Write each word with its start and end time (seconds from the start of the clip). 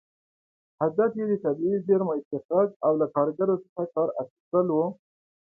هدف 0.81 1.11
یې 1.19 1.25
د 1.31 1.33
طبیعي 1.45 1.77
زېرمو 1.87 2.13
استخراج 2.19 2.69
او 2.85 2.91
له 2.99 3.07
کارګرو 3.15 3.55
څخه 3.65 3.83
کار 3.93 4.09
اخیستل 4.23 4.67
و. 4.71 4.77